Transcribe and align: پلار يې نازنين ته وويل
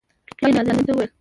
پلار 0.37 0.49
يې 0.51 0.55
نازنين 0.57 0.85
ته 0.87 0.91
وويل 0.93 1.11